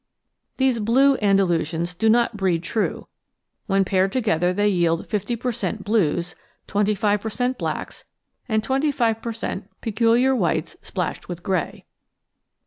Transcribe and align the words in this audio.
These 0.57 0.79
"blue" 0.79 1.13
Andalusians 1.17 1.93
do 1.93 2.09
not 2.09 2.35
breed 2.35 2.63
true; 2.63 3.07
when 3.67 3.85
paired 3.85 4.11
together 4.11 4.51
they 4.51 4.67
yield 4.67 5.07
50 5.07 5.35
per 5.35 5.51
cent, 5.51 5.83
"blues," 5.83 6.35
25 6.65 7.21
per 7.21 7.29
cent, 7.29 7.59
blacks, 7.59 8.03
and 8.49 8.63
25 8.63 9.21
per 9.21 9.31
cent, 9.31 9.69
peculiar 9.79 10.35
whites 10.35 10.75
splashed 10.81 11.29
with 11.29 11.43
grey. 11.43 11.85